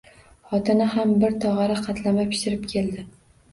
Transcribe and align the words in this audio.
Xotini 0.53 0.87
ham 0.93 1.11
bir 1.25 1.37
tog‘ora 1.45 1.77
qatlama 1.85 2.27
pishirib 2.35 2.69
keldi 2.75 3.09